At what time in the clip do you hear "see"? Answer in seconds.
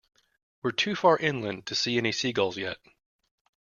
1.75-1.99